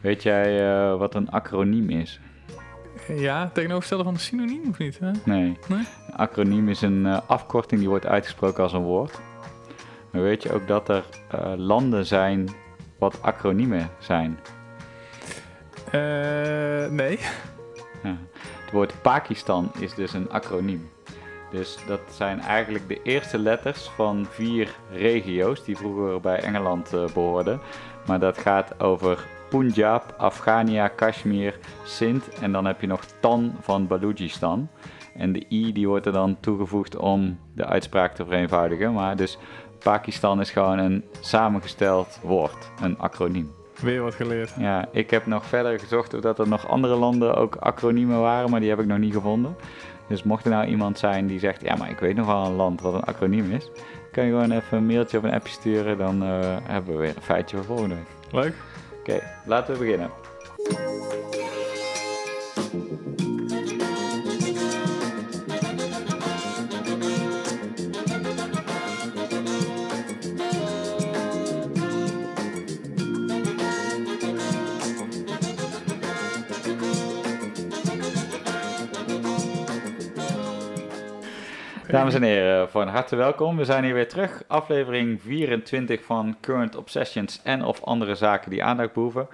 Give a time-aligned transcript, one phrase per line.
[0.00, 2.20] Weet jij eh, wat een acroniem is?
[3.08, 4.98] Ja, tegenovergestelde van een synoniem of niet?
[4.98, 5.10] Hè?
[5.24, 5.58] Nee.
[5.68, 5.86] Nee?
[6.06, 9.20] Een acroniem is een eh, afkorting die wordt uitgesproken als een woord.
[10.10, 12.48] Maar weet je ook dat er eh, landen zijn
[12.98, 14.38] wat acroniemen zijn?
[16.90, 17.18] Nee.
[18.02, 18.16] Ja.
[18.68, 20.88] Het woord Pakistan is dus een acroniem.
[21.50, 27.04] Dus dat zijn eigenlijk de eerste letters van vier regio's die vroeger bij Engeland eh,
[27.14, 27.60] behoorden.
[28.06, 33.86] Maar dat gaat over Punjab, Afghania, Kashmir, Sindh en dan heb je nog Tan van
[33.86, 34.68] Balochistan.
[35.16, 38.92] En de i die wordt er dan toegevoegd om de uitspraak te vereenvoudigen.
[38.92, 39.38] Maar dus
[39.78, 43.50] Pakistan is gewoon een samengesteld woord, een acroniem.
[43.80, 44.52] Weer wat geleerd.
[44.58, 48.50] Ja, ik heb nog verder gezocht of dat er nog andere landen ook acroniemen waren,
[48.50, 49.56] maar die heb ik nog niet gevonden.
[50.08, 52.54] Dus mocht er nou iemand zijn die zegt, ja, maar ik weet nog wel een
[52.54, 53.70] land wat een acroniem is,
[54.12, 57.16] kan je gewoon even een mailtje of een appje sturen, dan eh, hebben we weer
[57.16, 58.32] een feitje voor volgende week.
[58.32, 58.54] Leuk.
[59.08, 60.10] Oké, laten we beginnen.
[81.90, 83.56] Dames en heren, van harte welkom.
[83.56, 84.42] We zijn hier weer terug.
[84.46, 89.28] Aflevering 24 van Current Obsessions en of andere zaken die aandacht behoeven.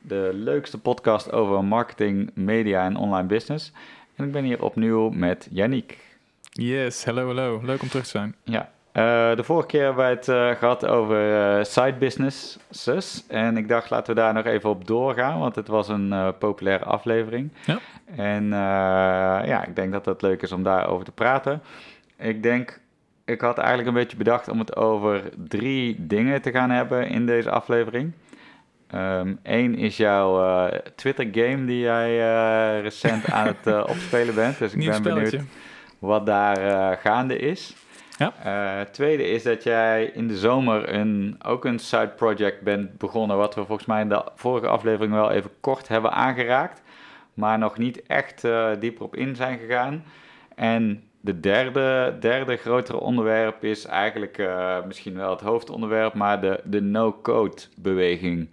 [0.00, 3.72] De leukste podcast over marketing, media en online business.
[4.16, 5.98] En ik ben hier opnieuw met Yannick.
[6.52, 7.60] Yes, hello, hello.
[7.64, 8.34] Leuk om terug te zijn.
[8.44, 13.24] Ja, eh, de vorige keer hebben wij het eh, gehad over eh, side businesses.
[13.28, 16.84] En ik dacht, laten we daar nog even op doorgaan, want het was een populaire
[16.84, 17.52] aflevering.
[17.64, 17.78] Ja.
[18.16, 18.48] En
[19.46, 21.62] ja, ik denk dat het leuk is om daarover te praten.
[22.20, 22.80] Ik denk,
[23.24, 27.26] ik had eigenlijk een beetje bedacht om het over drie dingen te gaan hebben in
[27.26, 28.12] deze aflevering.
[29.42, 34.58] Eén is jouw eh, Twitter-game die jij eh, recent aan het eh, opspelen bent.
[34.58, 35.36] Dus ik Nieuw ben benieuwd
[35.98, 37.76] wat daar gaande is.
[38.16, 38.84] Ja.
[38.84, 43.54] Tweede is dat jij in de zomer een, ook een side project bent begonnen, wat
[43.54, 46.82] we volgens mij in de vorige aflevering wel even kort hebben aangeraakt,
[47.34, 48.46] maar nog niet echt
[48.80, 50.04] dieper op in zijn gegaan.
[50.54, 56.60] En de derde, derde grotere onderwerp is eigenlijk eh, misschien wel het hoofdonderwerp, maar de,
[56.64, 58.50] de no-code beweging.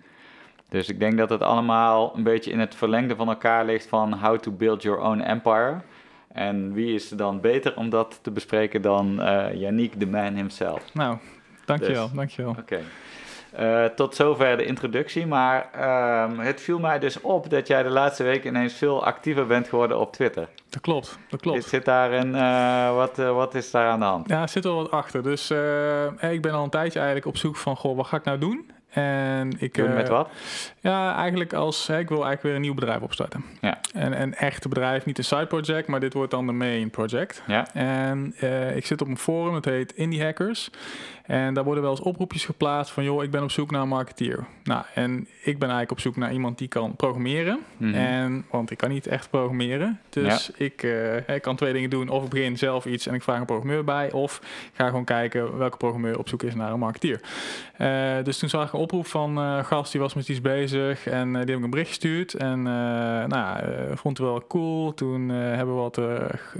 [0.70, 4.14] Dus ik denk dat het allemaal een beetje in het verlengde van elkaar ligt van
[4.14, 5.82] how to build your own empire.
[6.28, 10.36] En wie is er dan beter om dat te bespreken dan eh Yannick, the man
[10.36, 10.94] himself?
[10.94, 11.18] Nou,
[11.66, 12.16] dankjewel, Dus.
[12.16, 12.56] dankjewel.
[12.60, 12.80] Oké.
[13.52, 17.90] Eh, tot zover de introductie, maar ehm, het viel mij dus op dat jij de
[17.90, 20.48] laatste week ineens veel actiever bent geworden op Twitter.
[20.70, 21.64] Dat klopt, dat klopt.
[21.64, 24.30] Zit daar een, eh, wat, eh, wat is daar aan de hand?
[24.30, 25.24] Ja, er zit wel wat achter.
[25.24, 25.52] Dus
[26.20, 28.72] ik ben al een tijdje eigenlijk op zoek van, goh, wat ga ik nou doen?
[28.90, 30.30] En ik, Doen met wat?
[30.80, 33.46] Ja, eigenlijk als, hè, ik wil eigenlijk weer een nieuw bedrijf opstarten.
[33.62, 33.80] Ja.
[33.94, 37.44] En een echt bedrijf, niet een side project, maar dit wordt dan de main project.
[37.48, 38.36] Ja, En
[38.76, 40.70] ik zit op een forum, dat heet Indie Hackers.
[41.28, 43.88] En daar worden wel eens oproepjes geplaatst van, joh, ik ben op zoek naar een
[43.88, 44.46] marketeer.
[44.64, 47.60] Nou, en ik ben eigenlijk op zoek naar iemand die kan programmeren.
[47.78, 47.94] Mhm.
[47.94, 50.00] En, want ik kan niet echt programmeren.
[50.10, 52.10] Dus ik, eh, ik kan twee dingen doen.
[52.10, 54.12] Of ik begin zelf iets en ik vraag een programmeur bij.
[54.12, 57.22] Of ik ga gewoon kijken welke programmeur op zoek is naar een marketeer.
[57.78, 60.42] Eh, dus toen zag ik een oproep van eh, een gast die was met iets
[60.42, 61.08] bezig.
[61.08, 62.34] En eh, die heb ik een bericht gestuurd.
[62.34, 64.94] En eh, nou, ja, eh, vond het wel cool.
[64.94, 66.06] Toen eh, hebben we wat eh,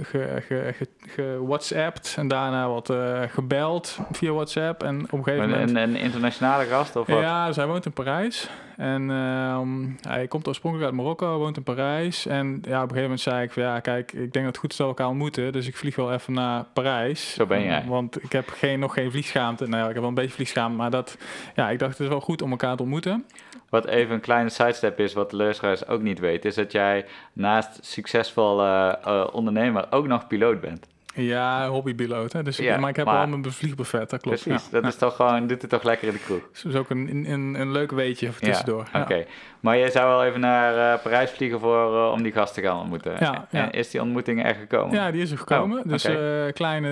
[0.02, 2.14] ge, ge, ge, ge- WhatsAppt.
[2.18, 4.56] En daarna wat eh, gebeld via WhatsApp.
[4.58, 5.70] En op een gegeven moment...
[5.70, 7.20] een, een internationale gast of wat?
[7.20, 8.50] Ja, dus hij woont in Parijs.
[8.76, 12.26] En ehm, hij komt oorspronkelijk uit Marokko, woont in Parijs.
[12.26, 14.56] En ja, op een gegeven moment zei ik van ja, kijk, ik denk dat het
[14.56, 15.52] goed is dat we elkaar ontmoeten.
[15.52, 17.34] Dus ik vlieg wel even naar Parijs.
[17.34, 17.84] Zo ben jij.
[17.86, 19.66] Want ik heb geen, nog geen vliegschaamte.
[19.66, 20.76] Nou ja, ik heb wel een beetje vliegschaamte.
[20.76, 21.18] Maar dat,
[21.54, 23.24] ja, ik dacht het is wel goed om elkaar te ontmoeten.
[23.68, 27.04] Wat even een kleine sidestep is, wat de luisteraars ook niet weten, is dat jij
[27.32, 30.86] naast succesvol eh, eh, ondernemer ook nog piloot bent.
[31.22, 32.32] Ja, hobbypiloot.
[32.32, 32.42] Hè?
[32.42, 34.42] Dus, Ja, maar ik heb maar- wel mijn vliegbuffet, dat klopt.
[34.42, 34.70] Precies, ja.
[34.70, 34.88] dat Ja.
[34.88, 36.40] is toch gewoon, doet het toch lekker in de kroeg.
[36.62, 38.88] Dus ook een, een, een, leuk weetje voor tussendoor.
[38.92, 39.24] Ja, Oké,
[39.60, 42.60] maar jij zou wel even naar eh, Parijs vliegen voor, eh, om die gast te
[42.62, 43.12] gaan ontmoeten.
[43.20, 43.72] Ja, En ja.
[43.72, 44.94] is die ontmoeting er gekomen?
[44.94, 45.78] Ja, die is er gekomen.
[45.78, 46.16] Oh, dus eh
[46.52, 46.88] kleine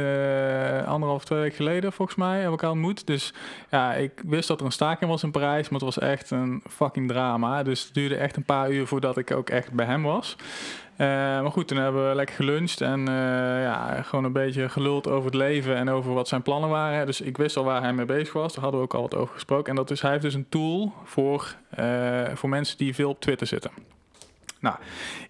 [0.83, 3.07] eh, anderhalf, twee weken geleden volgens mij hebben we elkaar ontmoet.
[3.07, 3.35] Dus
[3.71, 6.63] ja, ik wist dat er een staking was in Parijs, maar het was echt een
[6.69, 7.63] fucking drama.
[7.63, 10.37] Dus het duurde echt een paar uur voordat ik ook echt bij hem was.
[10.97, 13.15] Eh, maar goed, toen hebben we lekker geluncht en eh,
[13.63, 17.07] ja, gewoon een beetje geluld over het leven en over wat zijn plannen waren.
[17.07, 19.15] Dus ik wist al waar hij mee bezig was, daar hadden we ook al wat
[19.15, 19.71] over gesproken.
[19.71, 23.21] En dat is, hij heeft dus een tool voor, eh, voor mensen die veel op
[23.21, 23.71] Twitter zitten.
[24.61, 24.77] Nou,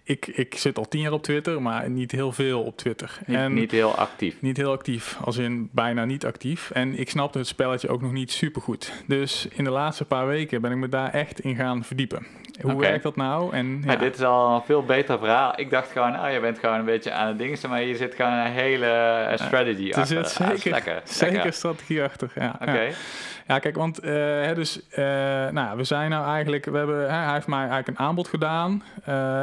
[0.07, 3.19] ik, ik zit al tien jaar op Twitter, maar niet heel veel op Twitter.
[3.25, 4.35] Niet, en niet heel actief.
[4.39, 6.71] Niet heel actief, als in bijna niet actief.
[6.71, 8.91] En ik snapte het spelletje ook nog niet super goed.
[9.07, 12.25] Dus in de laatste paar weken ben ik me daar echt in gaan verdiepen.
[12.61, 13.53] Hoe werkt dat nou?
[13.53, 15.53] En, Ja, ja, dit is al een veel beter verhaal.
[15.55, 18.15] Ik dacht gewoon, oh, je bent gewoon een beetje aan het dingen, maar je zit
[18.15, 20.05] gewoon een hele eh, strategy er achter.
[20.05, 21.53] zit Ah, is zeker, lekker, zeker lekker.
[21.53, 22.31] strategie achter.
[22.35, 22.91] Ja, Oké, ja.
[23.47, 25.03] Ja, kijk, want eh, dus, eh,
[25.49, 28.83] nou, we zijn nou eigenlijk, we hebben, hij heeft mij eigenlijk een aanbod gedaan.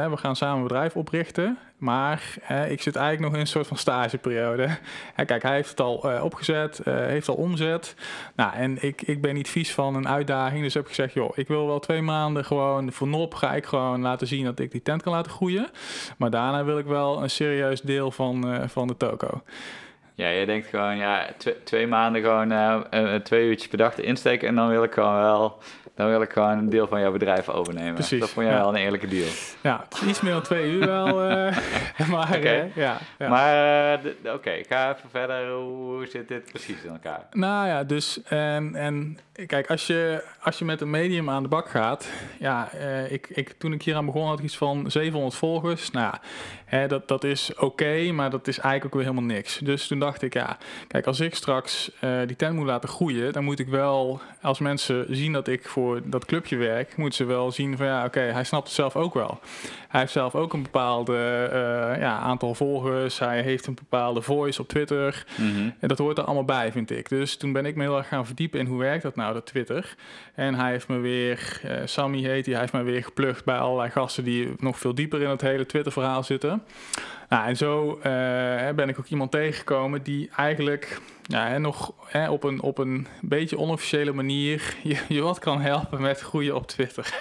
[0.09, 1.57] We gaan samen een bedrijf oprichten.
[1.77, 2.37] Maar
[2.69, 4.67] ik zit eigenlijk nog in een soort van stageperiode.
[5.13, 7.95] Hè, kijk, hij heeft het al eh, opgezet, eh, heeft al omzet.
[8.35, 10.61] Nou, en ik, ik ben niet vies van een uitdaging.
[10.61, 13.65] Dus heb ik gezegd, joh, ik wil wel twee maanden gewoon voor nop ga ik
[13.65, 15.69] gewoon laten zien dat ik die tent kan laten groeien.
[16.17, 19.41] Maar daarna wil ik wel een serieus deel van, eh, van de toko.
[20.15, 24.01] Ja, je denkt gewoon, ja, tw- twee maanden gewoon eh, twee uurtjes per dag te
[24.01, 25.57] insteken en dan wil ik gewoon wel,
[25.95, 27.93] dan wil ik gewoon een deel van jouw bedrijf overnemen.
[27.93, 28.61] Precies, Dat vond jij ja.
[28.61, 29.27] wel een eerlijke deal.
[29.61, 31.05] Ja, iets meer dan twee uur wel.
[32.11, 32.49] maar Oké.
[32.49, 33.27] eh, ja, ja.
[33.29, 33.99] Maar,
[34.33, 35.49] oké, ga even verder.
[35.51, 37.25] Hoe zit dit precies in elkaar?
[37.31, 41.49] Nou ja, dus en, en kijk, als je, als je met een medium aan de
[41.49, 42.09] bak gaat,
[42.39, 42.71] ja,
[43.09, 45.91] ik, ik, toen ik hier aan begon had ik iets van 700 volgers.
[45.91, 46.19] Nou, ja,
[46.87, 49.57] dat, dat is oké, maar dat is eigenlijk ook weer helemaal niks.
[49.57, 50.57] Dus toen dacht ik, ja,
[50.87, 54.59] kijk, als ik straks eh, die tent moet laten groeien, dan moet ik wel, als
[54.59, 58.19] mensen zien dat ik voor dat clubje werk, moeten ze wel zien van ja, oké,
[58.19, 59.39] hij snapt het zelf ook wel.
[59.95, 64.61] Hij heeft zelf ook een bepaalde eh, ja, aantal volgers, hij heeft een bepaalde voice
[64.61, 65.25] op Twitter.
[65.37, 65.69] Mhm.
[65.79, 67.09] En dat hoort er allemaal bij, vind ik.
[67.09, 69.45] Dus toen ben ik me heel erg gaan verdiepen in hoe werkt dat nou, dat
[69.45, 69.95] Twitter.
[70.33, 73.57] En hij heeft me weer, eh Sammy heet hij, hij heeft me weer geplukt bij
[73.57, 76.63] allerlei gasten die nog veel dieper in het hele Twitter-verhaal zitten.
[77.29, 82.43] Nou, en zo eh, ben ik ook iemand tegengekomen die eigenlijk ja, nog hè, op,
[82.43, 87.13] een, op een beetje onofficiële manier je, je wat kan helpen met groeien op Twitter.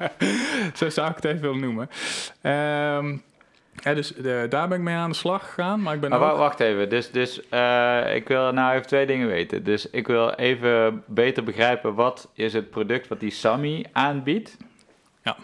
[0.74, 1.88] zo zou ik het even willen noemen.
[2.40, 3.16] Ehm,
[3.74, 5.82] ja, dus eh, daar ben ik mee aan de slag gegaan.
[5.82, 6.24] Maar ik ben Maar ook...
[6.24, 9.64] wa- wacht even, dus, dus eh, ik wil nou even twee dingen weten.
[9.64, 14.56] Dus ik wil even beter begrijpen wat is het product wat die Sammy aanbiedt.
[15.22, 15.36] Ja.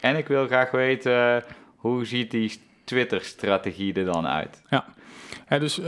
[0.00, 1.44] En ik wil graag weten
[1.76, 2.60] hoe ziet die
[2.92, 4.62] Twitter-strategie er dan uit.
[4.68, 4.84] Ja,
[5.58, 5.86] dus eh,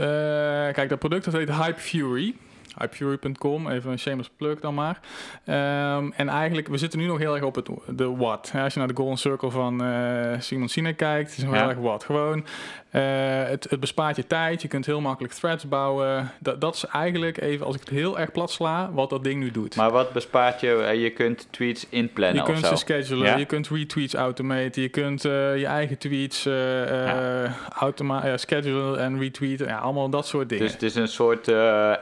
[0.73, 2.35] kijk, dat product dat heet Hype Fury.
[2.79, 4.99] Hypefury.com, even een shameless plug dan maar.
[5.45, 8.51] Ehm, en eigenlijk, we zitten nu nog heel erg op het, de what.
[8.63, 11.51] Als je naar de Golden Circle van eh, Simon Sinek kijkt, het is Ja.
[11.59, 12.03] heel erg what.
[12.03, 12.45] Gewoon,
[12.89, 13.01] eh,
[13.43, 16.31] het, het bespaart je tijd, je kunt heel makkelijk threads bouwen.
[16.39, 19.39] Dat, dat is eigenlijk even, als ik het heel erg plat sla, wat dat ding
[19.39, 19.75] nu doet.
[19.75, 20.67] Maar wat bespaart je?
[20.99, 23.35] Je kunt tweets inplannen Je kunt ze schedulen, Ja?
[23.37, 29.19] je kunt retweets automaten, je kunt eh, je eigen tweets eh, automa- ja, schedulen en
[29.19, 29.67] retweeten.
[29.67, 30.63] Ja, allemaal dat soort dingen.
[30.63, 31.47] Dus het is een soort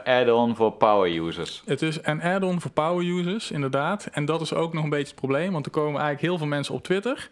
[0.04, 1.62] add-on voor power users.
[1.64, 4.08] Het is een add-on voor power users, inderdaad.
[4.12, 6.46] En dat is ook nog een beetje het probleem, want er komen eigenlijk heel veel
[6.46, 7.28] mensen op Twitter.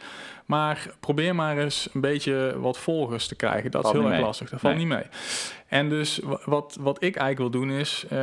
[0.46, 3.70] Maar probeer maar eens een beetje wat volgers te krijgen.
[3.70, 4.26] Dat Valt is heel erg mee.
[4.26, 4.50] lastig.
[4.50, 4.84] Dat valt Nee.
[4.84, 5.04] niet mee.
[5.68, 8.04] En dus wa- wat, wat ik eigenlijk wil doen is...
[8.04, 8.18] eh,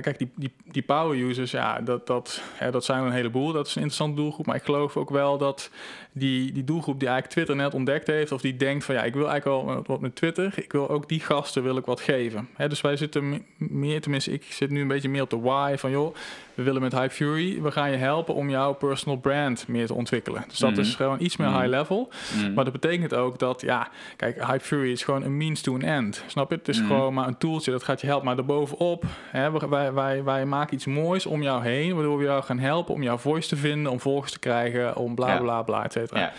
[0.00, 3.52] kijk, die, die, die power users, ja, dat, dat, hè, dat zijn een heleboel.
[3.52, 4.46] Dat is een interessante doelgroep.
[4.46, 5.70] Maar ik geloof ook wel dat
[6.12, 8.32] die, die doelgroep die eigenlijk Twitter net ontdekt heeft...
[8.32, 10.52] of die denkt van ja, ik wil eigenlijk wel wat- met Twitter.
[10.56, 12.48] Ik wil ook die gasten wil ik wat geven.
[12.54, 15.40] Hè, dus wij zitten me- meer, tenminste ik zit nu een beetje meer op de
[15.40, 15.90] why van...
[15.90, 16.14] joh,
[16.54, 19.94] we willen met Hype Fury, we gaan je helpen om jouw personal brand meer te
[19.94, 20.44] ontwikkelen.
[20.48, 20.80] Dus dat Mhm.
[20.80, 21.56] is gewoon iets meer Mhm.
[21.64, 22.08] High level.
[22.36, 22.54] Mm.
[22.54, 25.82] Maar dat betekent ook dat, ja, kijk, Hype Fury is gewoon een means to an
[25.82, 26.24] end.
[26.26, 26.56] Snap je?
[26.56, 26.86] Het is Mhm.
[26.86, 28.26] gewoon maar een tooltje dat gaat je helpen.
[28.26, 32.24] Maar daarbovenop, hè, we- wij, wij, wij maken iets moois om jou heen, waardoor we
[32.24, 35.38] jou gaan helpen om jouw voice te vinden, om volgers te krijgen, om bla Ja.
[35.40, 36.20] bla bla, et cetera.
[36.20, 36.32] Ja.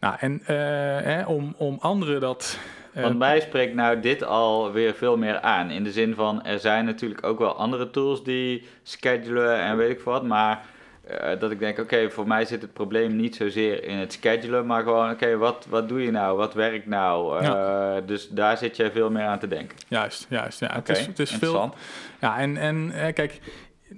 [0.00, 0.56] Nou, en eh,
[1.04, 2.58] hè, om, om anderen dat.
[2.92, 5.70] eh, Want mij spreekt nou dit alweer veel meer aan.
[5.70, 9.90] In de zin van, er zijn natuurlijk ook wel andere tools die schedulen en weet
[9.90, 10.22] ik wat.
[10.22, 10.64] Maar
[11.06, 14.66] eh, dat ik denk, oké, voor mij zit het probleem niet zozeer in het schedulen.
[14.66, 16.36] Maar gewoon, oké, wat, wat doe je nou?
[16.36, 17.40] Wat werkt nou?
[17.44, 19.76] Eh, Dus daar zit jij veel meer aan te denken.
[19.88, 20.60] Juist, juist.
[20.60, 21.74] Ja, Oké, het is, het is veel.
[22.20, 23.40] Ja, en, en eh, kijk,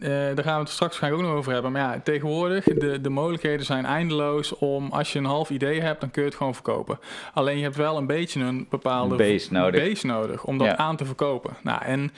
[0.00, 1.72] daar gaan we het straks waarschijnlijk ook nog over hebben.
[1.72, 6.00] Maar ja, tegenwoordig, de, de mogelijkheden zijn eindeloos om, als je een half idee hebt,
[6.00, 6.98] dan kun je het gewoon verkopen.
[7.34, 9.88] Alleen je hebt wel een beetje een bepaalde base nodig.
[9.88, 10.76] base nodig om dat Ja.
[10.76, 11.56] aan te verkopen.
[11.62, 12.12] Nou, en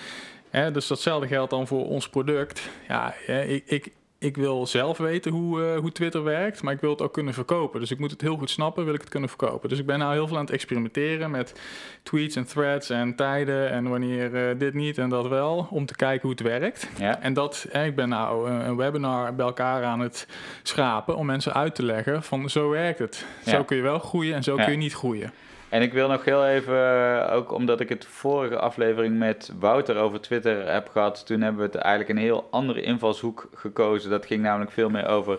[0.50, 2.68] hè, dus datzelfde geldt dan voor ons product.
[2.88, 6.90] Ja, ik, ik, ik wil zelf weten hoe, eh, hoe Twitter werkt, maar ik wil
[6.90, 7.80] het ook kunnen verkopen.
[7.80, 9.68] Dus ik moet het heel goed snappen, wil ik het kunnen verkopen.
[9.68, 11.60] Dus ik ben nou heel veel aan het experimenteren met
[12.02, 15.96] tweets en threads en tijden en wanneer eh, dit niet en dat wel, om te
[15.96, 16.88] kijken hoe het werkt.
[16.98, 20.26] Ja, En dat, hè, ik ben nou een, een webinar bij elkaar aan het
[20.62, 23.26] schrapen om mensen uit te leggen van zo werkt het.
[23.46, 24.62] Zo kun je wel groeien en zo Ja.
[24.62, 25.32] kun je niet groeien.
[25.68, 29.96] En ik wil nog heel even, eh, ook omdat ik het vorige aflevering met Wouter
[29.96, 34.07] over Twitter heb gehad, toen hebben we het eigenlijk een heel andere invalshoek gekozen.
[34.08, 35.38] Dat ging namelijk veel meer over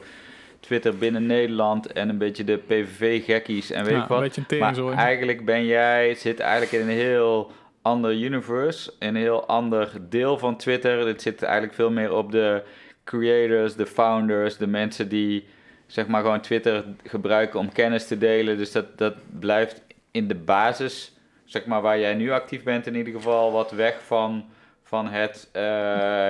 [0.59, 4.38] Twitter binnen Nederland en een beetje de PVV-gekkies en weet Ja, ik wat.
[4.38, 9.91] een Maar eigenlijk ben jij, zit eigenlijk in een heel ander universe, een heel ander
[10.09, 11.07] deel van Twitter.
[11.07, 12.63] Het zit eigenlijk veel meer op de
[13.03, 15.47] creators, de founders, de mensen die
[15.88, 18.57] zeg maar gewoon Twitter gebruiken om kennis te delen.
[18.57, 21.13] Dus dat, dat blijft in de basis,
[21.45, 24.45] zeg maar waar jij nu actief bent in ieder geval, wat weg van,
[24.89, 25.62] van het eh,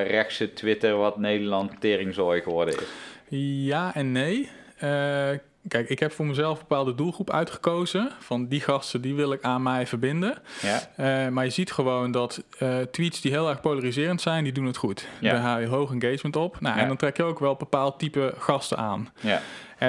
[0.08, 2.88] rechtse Twitter wat Nederland teringzooi geworden is.
[3.66, 4.50] Ja en nee.
[4.78, 5.30] Eh,
[5.68, 8.12] kijk, ik heb voor mezelf een bepaalde doelgroep uitgekozen.
[8.20, 10.38] Van die gasten, die wil ik aan mij verbinden.
[10.62, 12.44] Ja, Eh, maar je ziet gewoon dat
[12.92, 15.08] tweets die heel erg polariserend zijn, die doen het goed.
[15.20, 15.32] Ja.
[15.32, 16.60] Daar haal je hoog engagement op.
[16.60, 16.82] Nou, Ja.
[16.82, 19.10] En dan trek je ook wel bepaald type gasten aan.
[19.20, 19.42] ja.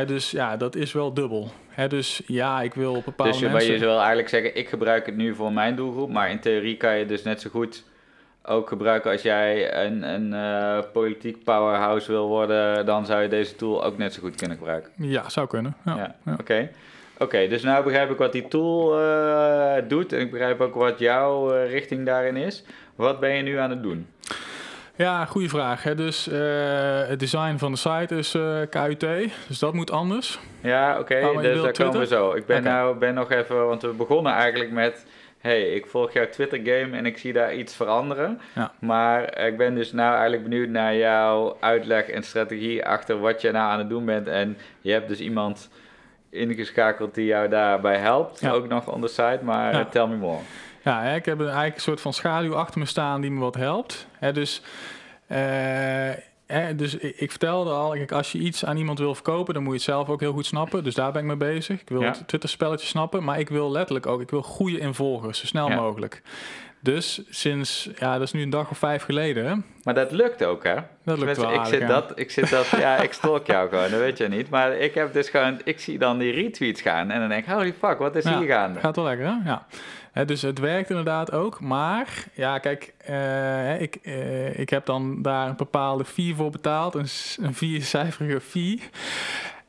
[0.05, 1.51] Dus ja, dat is wel dubbel.
[1.69, 3.73] Hè, dus ja, ik wil bepaalde Dus je, mensen...
[3.73, 6.99] je wil eigenlijk zeggen, ik gebruik het nu voor mijn doelgroep, maar in theorie kan
[6.99, 7.85] je dus net zo goed
[8.43, 13.57] ook gebruiken als jij een, een eh, politiek powerhouse wil worden, dan zou je deze
[13.57, 14.91] tool ook net zo goed kunnen gebruiken.
[14.97, 15.77] Ja, zou kunnen.
[15.85, 15.97] Ja.
[15.97, 16.37] Ja, ja.
[16.41, 16.71] oké.
[17.19, 20.99] Oké, dus nu begrijp ik wat die tool eh, doet en ik begrijp ook wat
[20.99, 22.65] jouw eh, richting daarin is.
[22.95, 24.07] Wat ben je nu aan het doen?
[24.97, 25.83] Ja, goede vraag.
[25.83, 25.95] Hè.
[25.95, 26.25] Dus
[27.09, 28.31] het design van de site is
[28.71, 29.07] KUT,
[29.49, 30.39] dus dat moet anders.
[30.61, 32.33] Ja, oké, je dus daar komen we zo.
[32.33, 32.69] Ik ben, Oké.
[32.69, 35.07] nou, ben nog even, want we begonnen eigenlijk met...
[35.41, 38.41] hey, ik volg jouw Twitter-game en ik zie daar iets veranderen.
[38.55, 38.73] Ja.
[38.79, 43.51] Maar ik ben dus nou eigenlijk benieuwd naar jouw uitleg en strategie achter wat je
[43.51, 44.29] nou aan het doen bent.
[44.29, 45.71] En je hebt dus iemand
[46.31, 48.51] ingeschakeld die jou daarbij helpt, Ja.
[48.51, 49.39] ook nog on the side.
[49.43, 49.85] Maar Ja.
[49.85, 50.39] tell me more.
[50.85, 53.55] Ja, ik heb een- eigenlijk een soort van schaduw achter me staan die me wat
[53.55, 54.07] helpt.
[54.33, 54.63] Dus,
[55.27, 56.09] eh,
[56.51, 59.63] hè, dus ik, ik vertelde al, kijk, als je iets aan iemand wil verkopen, dan
[59.63, 60.85] moet je het zelf ook heel goed snappen.
[60.85, 61.81] Dus daar ben ik mee bezig.
[61.81, 62.07] Ik wil Ja.
[62.09, 65.75] het Twitter-spelletje snappen, maar ik wil letterlijk ook, ik wil goede involgers, zo snel Ja.
[65.77, 66.23] mogelijk.
[66.83, 69.65] Dus sinds, ja, dat is nu een dag of vijf geleden.
[69.83, 70.75] Maar dat lukt ook, hè?
[71.05, 74.01] Dat lukt wel ik zit dat, ik zit dat, ja, ik stalk jou gewoon, dat
[74.01, 74.51] weet je niet.
[74.51, 77.53] Maar ik heb dus gewoon, ik zie dan die retweets gaan en dan denk ik,
[77.53, 78.81] holy fuck, wat is Ja, hier gaande?
[78.81, 79.35] Gaat wel lekker, hè?
[79.45, 79.67] Ja.
[80.27, 81.61] Dus het werkt inderdaad ook.
[81.61, 86.95] Maar, ja, kijk, eh, ik, eh, ik heb dan daar een bepaalde fee voor betaald.
[86.95, 87.07] Een,
[87.47, 88.83] een viercijferige fee.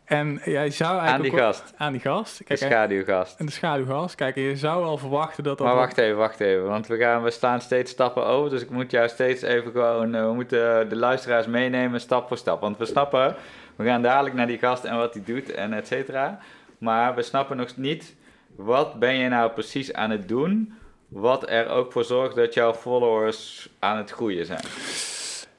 [0.05, 1.13] En jij zou eigenlijk...
[1.13, 2.38] Aan die ook wel- gast, Aan die gast.
[2.38, 3.39] de Kijk, schaduwgast.
[3.39, 4.15] en de schaduwgast.
[4.15, 5.67] Kijk, je zou al verwachten dat dat...
[5.67, 8.69] Maar wacht even, wacht even, want we, gaan, we staan steeds stappen over, dus ik
[8.69, 12.62] moet jou steeds even gewoon, eh, we moeten de luisteraars meenemen stap voor stap.
[12.62, 13.36] Want we snappen,
[13.75, 16.39] we gaan dadelijk naar die gast en wat hij doet en et cetera.
[16.77, 18.15] Maar we snappen nog niet,
[18.55, 20.74] wat ben je nou precies aan het doen,
[21.08, 24.63] wat er ook voor zorgt dat jouw followers aan het groeien zijn.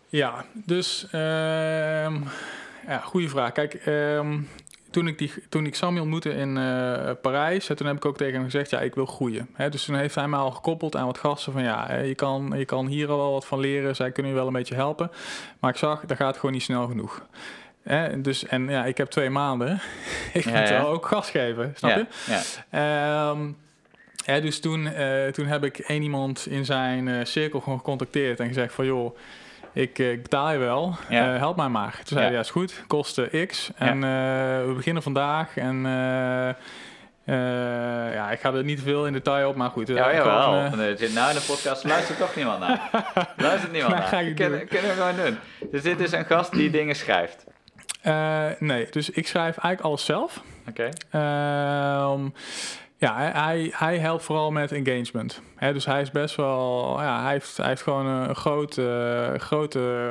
[0.08, 1.06] Ja, dus...
[1.10, 2.16] ehm
[2.86, 3.52] ja, goede vraag.
[3.52, 4.40] Kijk, ehm,
[4.90, 7.66] toen, ik die, toen ik Sammy ontmoette in eh, Parijs...
[7.66, 8.70] toen heb ik ook tegen hem gezegd...
[8.70, 9.48] ja, ik wil groeien.
[9.70, 11.62] Dus toen heeft hij mij al gekoppeld aan wat gasten van...
[11.62, 13.96] ja, hè, je kan, je kan hier al wel wat van leren.
[13.96, 15.10] Zij kunnen je wel een beetje helpen.
[15.60, 17.26] Maar ik zag, dat gaat gewoon niet snel genoeg.
[17.82, 19.80] Hè, dus, en ja, ik heb twee maanden.
[20.32, 20.80] ik Ja, moet ja.
[20.80, 22.06] wel ook gas geven, snap ja, je?
[22.70, 23.40] Ja, Ehm,
[24.24, 28.40] hè, dus toen, eh, toen heb ik één iemand in zijn eh, cirkel gewoon gecontacteerd
[28.40, 29.16] en gezegd van joh,
[29.72, 31.24] ik, eh, ik betaal je wel, Ja.
[31.24, 31.92] help mij maar.
[31.96, 32.26] Toen zei Ja.
[32.26, 34.10] hij, ja is goed, kosten x en eh,
[34.66, 35.86] we beginnen vandaag en
[37.24, 37.34] eh,
[38.14, 39.88] ja, ik ga er niet veel in detail op, maar goed.
[39.88, 40.70] ja jawel.
[40.96, 42.90] zit nou in de podcast luistert toch niemand naar.
[43.36, 44.12] Luistert niemand Nou, naar.
[44.12, 45.38] ga ik Kunnen, kunnen we gewoon doen.
[45.70, 47.44] Dus dit is een gast die dingen schrijft.
[48.02, 50.40] Eh, nee, dus ik schrijf eigenlijk alles zelf.
[50.68, 50.88] Oké.
[51.10, 52.20] Ehm,
[52.96, 55.42] ja, hij- hij, helpt vooral met engagement.
[55.58, 60.10] Dus hij is best wel, ja, hij heeft, hij heeft gewoon een grote, grote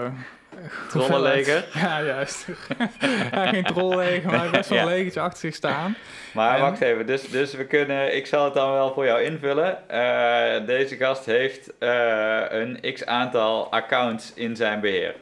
[0.90, 1.66] Trollenleger.
[1.82, 2.48] Ja, juist.
[3.32, 4.84] ja, geen trollenleger, maar best wel Ja.
[4.84, 5.96] een legertje achter zich staan.
[6.34, 9.22] Maar En- wacht even, dus, dus we kunnen, ik zal het dan wel voor jou
[9.22, 9.90] invullen.
[9.90, 15.16] Eh, deze gast heeft eh, een x aantal accounts in zijn beheer.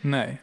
[0.00, 0.38] Nee.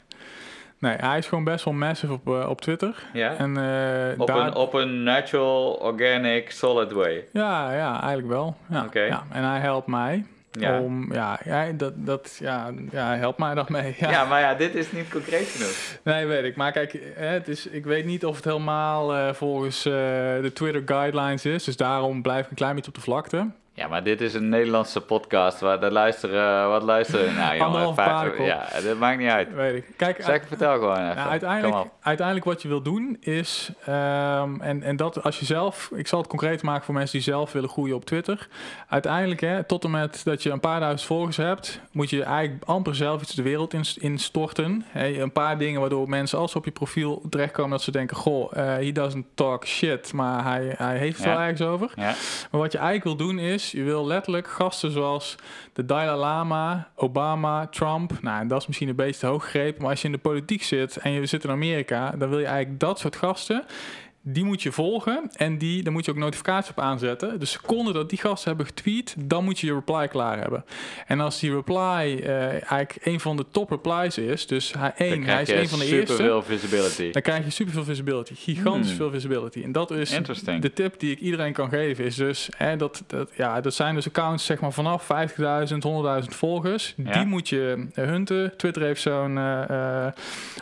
[0.84, 2.96] Nee, hij is gewoon best wel massive op, eh, op Twitter.
[3.14, 3.36] Ja?
[3.38, 4.38] En eh, Op, daar...
[4.48, 7.26] een, op een natural, organic, solid way.
[7.32, 8.56] Ja, ja, eigenlijk wel.
[8.70, 9.00] Ja, Oké.
[9.02, 9.24] ja.
[9.32, 10.80] En hij helpt mij Ja.
[10.80, 11.14] om...
[11.14, 13.96] Ja, ja, dat, dat, ja, ja, hij helpt mij daarmee.
[14.00, 14.10] Ja.
[14.10, 14.26] Ja.
[14.26, 16.00] maar ja, dit is niet concreet genoeg.
[16.04, 16.56] Nee, weet ik.
[16.56, 21.46] Maar kijk, het is, ik weet niet of het helemaal eh, volgens de Twitter guidelines
[21.46, 21.64] is.
[21.64, 23.48] Dus daarom blijf ik een klein beetje op de vlakte.
[23.76, 27.36] Ja, maar dit is een Nederlandse podcast waar de luisteren, wat luisteren.
[27.36, 29.54] Nou jongen, vijf- ja, dat maakt niet uit.
[29.54, 29.86] Weet ik.
[29.98, 31.16] Kijk, Zeg, vertel gewoon even.
[31.16, 35.90] Nou, uiteindelijk, uiteindelijk wat je wil doen is, ehm, en, en dat als je zelf,
[35.96, 38.48] ik zal het concreet maken voor mensen die zelf willen groeien op Twitter.
[38.90, 42.64] Uiteindelijk, hè, tot en met dat je een paar duizend volgers hebt, moet je eigenlijk
[42.64, 44.86] amper zelf iets de wereld in- instorten.
[44.88, 48.18] Hè, een paar dingen waardoor mensen als ze op je profiel terechtkomen dat ze denken,
[48.18, 51.32] goh, eh he doesn't talk shit, maar hij, hij heeft het Ja.
[51.34, 51.92] wel ergens over.
[51.96, 52.14] Ja,
[52.52, 55.36] Maar wat je eigenlijk wil doen is is, je wil letterlijk gasten zoals
[55.74, 58.22] de Dalai Lama, Obama, Trump.
[58.22, 60.64] Nou, dat is misschien een beetje te hoog gegrepen, maar als je in de politiek
[60.64, 63.64] zit en je zit in Amerika, dan wil je eigenlijk dat soort gasten
[64.26, 67.40] die moet je volgen en die, daar moet je ook notificaties op aanzetten.
[67.40, 70.66] De seconde dat die gasten hebben getweet, dan moet je je reply klaar hebben.
[71.08, 75.24] En als die reply uh, eigenlijk een van de top replies is, dus hij, één,
[75.24, 76.16] hij is een van de eerste.
[76.16, 77.12] Super veel visibility.
[77.12, 78.98] Dan krijg je super veel visibility, gigantisch hmm.
[78.98, 79.64] veel visibility.
[79.64, 80.20] En dat is
[80.60, 83.96] de tip die ik iedereen kan geven, is dus hè, dat, dat, ja, dat zijn
[83.96, 85.44] dus accounts zeg maar vanaf 50.000,
[86.24, 86.94] 100.000 volgers.
[86.98, 88.54] Die moet je uh, hunten.
[88.58, 90.06] Twitter heeft zo'n uh,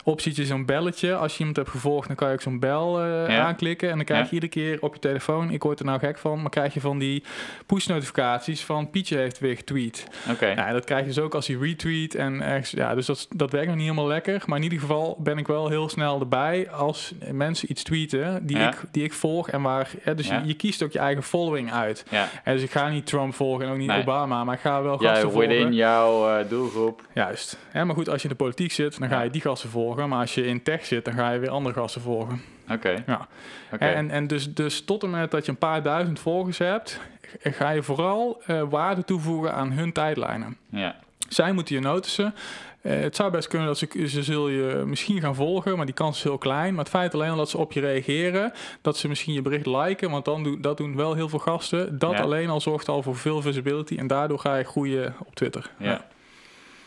[0.03, 1.15] optietje, zo'n belletje.
[1.15, 4.05] Als je iemand hebt gevolgd, dan kan je ook zo'n bel ja aanklikken en dan
[4.05, 6.73] krijg je iedere keer op je telefoon, ik word er nou gek van, maar krijg
[6.73, 7.23] je van die
[7.65, 10.07] push notificaties van Pietje heeft weer getweet.
[10.31, 10.45] Oké.
[10.45, 13.51] Ja, dat krijg je dus ook als hij retweet en ergens, ja, dus dat, dat
[13.51, 16.69] werkt nog niet helemaal lekker, maar in ieder geval ben ik wel heel snel erbij
[16.69, 20.53] als mensen iets tweeten die, ik, die ik volg en waar, ja, dus je, je,
[20.53, 22.05] kiest ook je eigen following uit.
[22.09, 22.29] Ja.
[22.43, 24.97] En dus ik ga niet Trump volgen en ook niet Obama, maar ik ga wel
[24.97, 25.57] gasten ja, volgen.
[25.57, 27.01] in jouw uh, doelgroep.
[27.13, 27.57] Juist.
[27.73, 30.09] Ja, maar goed, als je in de politiek zit, dan ga je die gasten volgen,
[30.09, 32.41] maar als je in tech zit, dan ga je weer andere gasten volgen.
[32.73, 33.03] Oké.
[33.05, 33.27] Ja.
[33.77, 36.99] En, en dus, dus tot en met dat je een paar duizend volgers hebt,
[37.41, 40.57] ga je vooral uh, waarde toevoegen aan hun tijdlijnen.
[40.69, 40.95] Ja.
[41.29, 42.33] Zij moeten je notissen.
[42.81, 45.95] Uh, het zou best kunnen dat ze, ze zul je misschien gaan volgen, maar die
[45.95, 46.73] kans is heel klein.
[46.73, 49.65] Maar het feit alleen al dat ze op je reageren, dat ze misschien je bericht
[49.65, 51.99] liken, want dan doen dat doen wel heel veel gasten.
[51.99, 55.69] Dat alleen al zorgt al voor veel visibility en daardoor ga je groeien op Twitter.
[55.77, 55.85] Ja.
[55.85, 56.05] ja.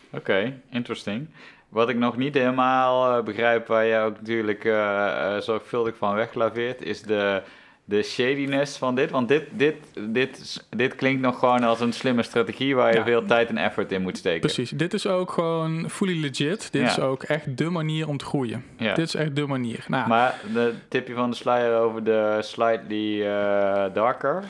[0.07, 1.29] Oké, okay, interesting.
[1.75, 6.83] Wat ik nog niet helemaal uh, begrijp, waar je ook natuurlijk uh, zorgvuldig van weglaveert,
[6.83, 7.43] is de,
[7.85, 9.11] de shadiness van dit.
[9.11, 9.77] Want dit, dit,
[10.09, 13.93] dit, dit klinkt nog gewoon als een slimme strategie waar je veel tijd en effort
[13.93, 14.41] in moet steken.
[14.41, 14.71] Precies.
[14.71, 16.73] Dit is ook gewoon fully legit.
[16.73, 18.65] Dit is ook echt de manier om te groeien.
[18.77, 19.85] Dit is echt de manier.
[19.89, 23.23] Nou, maar de tipje van de sluier over de slightly
[23.93, 24.45] darker.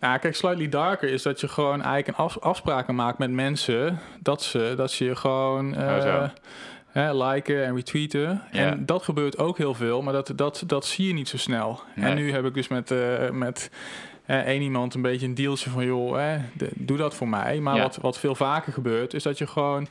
[0.00, 4.42] Ja, kijk, slightly darker is dat je gewoon eigenlijk een afspraken maakt met mensen dat
[4.42, 5.74] ze, dat ze je gewoon.
[5.74, 6.24] Uh,
[6.92, 8.42] liken en retweeten.
[8.50, 11.80] En dat gebeurt ook heel veel, maar dat, dat, dat zie je niet zo snel.
[11.94, 13.70] En nu heb ik dus met, uh, met
[14.26, 15.86] uh, één iemand een beetje een dealtje van...
[15.86, 16.34] joh,
[16.74, 17.60] doe dat voor mij.
[17.60, 19.88] Maar wat, wat veel vaker gebeurt, is dat je gewoon...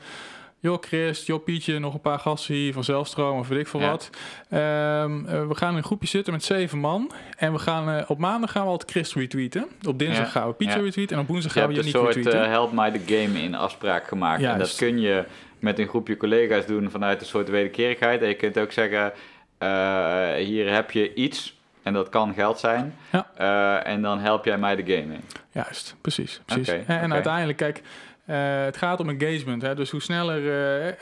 [0.62, 3.80] Joh, Chris, joh, Pietje, nog een paar gasten hier van Zelfstroom of weet ik veel
[3.80, 4.10] wat.
[4.50, 7.12] Ehm, we gaan in een groepje zitten met zeven man.
[7.38, 9.68] En we gaan op maandag gaan we altijd Chris retweeten.
[9.88, 11.16] Op dinsdag gaan we Pietje retweeten.
[11.16, 12.22] En op woensdag gaan we je niet retweeten.
[12.22, 14.44] Je hebt een soort help my the game in afspraak gemaakt.
[14.44, 15.24] En dat kun je
[15.60, 18.22] met een groepje collega's doen vanuit een soort wederkerigheid.
[18.22, 19.14] En je kunt ook zeggen,
[19.60, 22.96] uh, hier heb je iets en dat kan geld zijn.
[23.12, 23.28] Ja.
[23.40, 25.22] Uh, en dan help jij mij de game in.
[25.52, 26.42] Juist, precies.
[26.46, 26.70] precies.
[26.70, 27.82] Okay, en, en uiteindelijk, kijk,
[28.30, 29.62] uh, het gaat om engagement.
[29.62, 29.76] Hè?
[29.76, 30.42] Dus hoe sneller.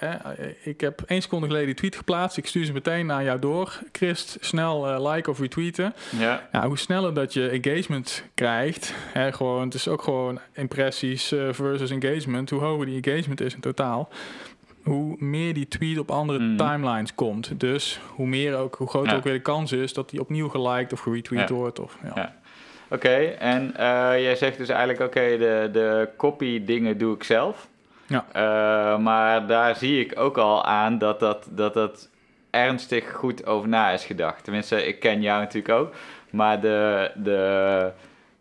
[0.01, 2.37] Uh, ik heb één seconde geleden die tweet geplaatst.
[2.37, 3.79] Ik stuur ze meteen naar jou door.
[3.91, 5.93] Christ, snel like of retweeten.
[6.17, 6.47] Ja.
[6.51, 8.93] Nou, hoe sneller dat je engagement krijgt.
[9.13, 12.49] Hè, gewoon, het is ook gewoon impressies versus engagement.
[12.49, 14.09] Hoe hoger die engagement is in totaal
[14.87, 16.57] hoe meer die tweet op andere mm.
[16.57, 17.59] timelines komt.
[17.59, 20.93] Dus hoe meer ook, hoe groter ook weer de kans is dat die opnieuw geliked
[20.93, 21.79] of geretweet wordt.
[21.79, 22.35] Of, ja.
[22.89, 27.67] Oké, en uh, jij zegt dus eigenlijk, oké, de, de copy dingen doe ik zelf.
[28.07, 28.25] Ja.
[28.35, 32.09] Uh, maar daar zie ik ook al aan dat dat, dat dat
[32.49, 34.43] ernstig goed over na is gedacht.
[34.43, 35.93] Tenminste, ik ken jou natuurlijk ook.
[36.29, 37.91] Maar de, de,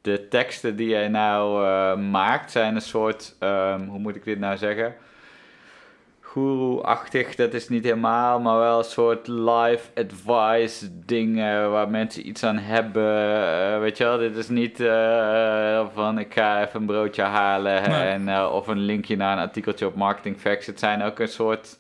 [0.01, 4.39] de teksten die jij nou uh, maakt zijn een soort, um, hoe moet ik dit
[4.39, 4.95] nou zeggen?
[6.37, 12.45] Guru-achtig, dat is niet helemaal, maar wel een soort live advice dingen waar mensen iets
[12.45, 13.03] aan hebben.
[13.03, 17.83] Uh, weet je wel, dit is niet uh, van ik ga even een broodje halen
[17.83, 20.67] en, uh, of een linkje naar een artikeltje op Marketing Facts.
[20.67, 21.79] Het zijn ook een soort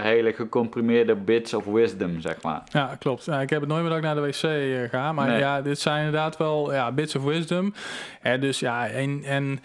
[0.00, 2.62] hele gecomprimeerde bits of wisdom, zeg maar.
[2.64, 3.28] Ja, klopt.
[3.28, 6.04] ik heb het nooit meer dat ik naar de wc ga, maar ja, dit zijn
[6.04, 7.74] inderdaad wel ja, bits of wisdom.
[8.20, 9.22] En dus ja, en...
[9.24, 9.60] en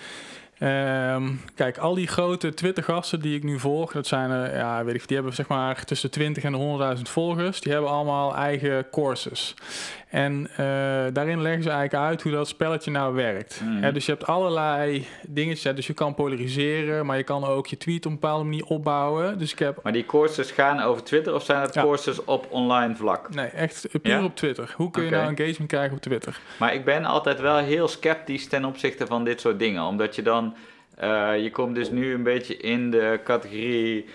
[0.63, 4.95] Um, kijk, al die grote Twitter-gasten die ik nu volg, dat zijn er, ja, weet
[4.95, 7.61] ik, die hebben zeg maar tussen 20 en 100.000 volgers.
[7.61, 9.55] Die hebben allemaal eigen courses.
[10.09, 10.57] En uh,
[11.13, 13.61] daarin leggen ze eigenlijk uit hoe dat spelletje nou werkt.
[13.63, 13.93] Mm.
[13.93, 15.75] dus je hebt allerlei dingetjes.
[15.75, 19.37] Dus je kan polariseren, maar je kan ook je tweet op een bepaalde manier opbouwen.
[19.37, 19.79] Dus ik heb...
[19.83, 23.33] Maar die courses gaan over Twitter of zijn het courses op online vlak?
[23.33, 24.73] Nee, echt puur op Twitter.
[24.75, 26.39] Hoe kun je nou engagement krijgen op Twitter?
[26.57, 29.83] Maar ik ben altijd wel heel sceptisch ten opzichte van dit soort dingen.
[29.83, 30.48] Omdat je dan...
[31.03, 34.05] Uh, je komt dus nu een beetje in de categorie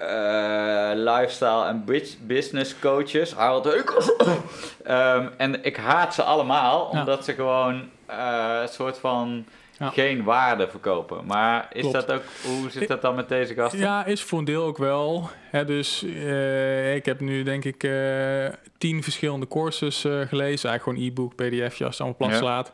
[0.00, 1.84] uh, lifestyle en
[2.20, 4.12] business coaches, Harold Heukels.
[4.86, 9.44] um, en ik haat ze allemaal, omdat ze gewoon uh, een soort van
[9.78, 11.26] geen waarde verkopen.
[11.26, 13.78] Maar is dat ook, hoe zit dat dan met deze gasten?
[13.78, 15.30] Ja, is voor een deel ook wel.
[15.54, 18.46] Hè, dus uh, ik heb nu denk ik uh,
[18.78, 20.70] tien verschillende courses uh, gelezen.
[20.70, 22.70] Eigenlijk gewoon e-book, pdf, als het allemaal plat slaat.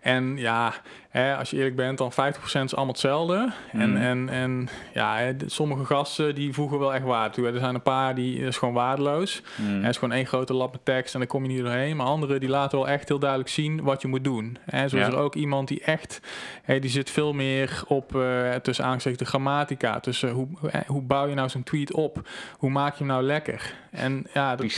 [0.00, 0.72] En ja,
[1.08, 2.14] hè, als je eerlijk bent, dan 50%
[2.44, 3.52] is allemaal hetzelfde.
[3.72, 4.02] En, Mhm.
[4.02, 7.46] en, en ja, hè, sommige gasten die voegen wel echt waarde toe.
[7.46, 9.42] Er zijn een paar die is gewoon waardeloos.
[9.56, 9.80] Mm.
[9.80, 11.96] Het is gewoon één grote lap met tekst en dan kom je niet doorheen.
[11.96, 14.58] Maar anderen die laten wel echt heel duidelijk zien wat je moet doen.
[14.66, 16.20] En zo is er ook iemand die echt,
[16.62, 20.00] hè, die zit veel meer op eh, tussen aangezicht de grammatica.
[20.00, 22.19] Tussen hoe, eh, hoe bouw je nou zo'n tweet op?
[22.58, 23.74] Hoe maak je hem nou lekker?
[23.90, 24.72] En ja, dat,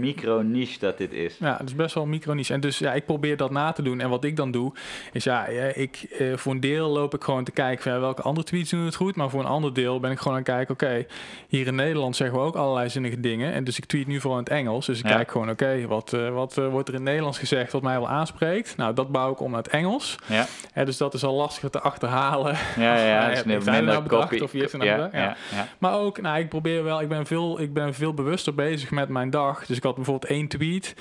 [0.00, 1.36] micro-niche dat dit is.
[1.40, 2.50] ja, het is best wel micronisch.
[2.50, 4.00] En dus ja, ik probeer dat na te doen.
[4.00, 4.72] En wat ik dan doe,
[5.12, 8.22] is ja, ik, eh, voor een deel loop ik gewoon te kijken van, ja, welke
[8.22, 9.16] andere tweets doen het goed.
[9.16, 11.06] Maar voor een ander deel ben ik gewoon aan het kijken, oké,
[11.48, 13.52] hier in Nederland zeggen we ook allerlei zinnige dingen.
[13.52, 14.86] En dus ik tweet nu vooral in het Engels.
[14.86, 15.14] Dus ik Ja.
[15.14, 18.08] kijk gewoon, oké, wat, eh, wat eh, wordt er in Nederlands gezegd wat mij wel
[18.08, 18.76] aanspreekt?
[18.76, 20.16] Nou, dat bouw ik om naar het Engels.
[20.26, 22.56] Ja, Hè, dus dat is al lastiger te achterhalen.
[22.76, 23.28] ja, ja.
[23.34, 24.62] Het is een minder nou bedacht copy.
[24.64, 25.36] of nou ja, ja.
[25.78, 29.08] Maar ook, nou, ik probeer wel, ik ben veel, ik ben veel bewuster bezig met
[29.08, 29.66] mijn dag.
[29.66, 30.94] Dus ik had bijvoorbeeld één tweet.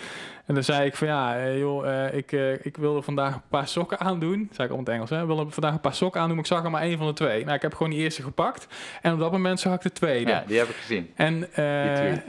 [0.45, 3.41] En dan zei ik van ja, eh, joh, eh, ik, eh, ik wilde vandaag een
[3.49, 4.45] paar sokken aandoen.
[4.47, 5.21] Dat zei ik om het Engels, hè.
[5.21, 7.13] Ik wilde vandaag een paar sokken aandoen, maar ik zag er maar één van de
[7.13, 7.43] twee.
[7.43, 8.67] Nou, ik heb gewoon die eerste gepakt.
[9.01, 10.31] En op dat moment zag ik de tweede.
[10.31, 11.09] Ja, die heb ik gezien.
[11.15, 11.53] En,